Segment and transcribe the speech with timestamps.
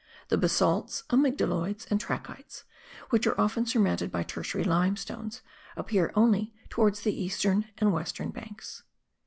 [0.29, 2.63] The basalts, amygdaloids, and trachytes,
[3.11, 5.43] which are often surmounted by tertiary limestones,
[5.77, 8.81] appear only towards the eastern and western banks.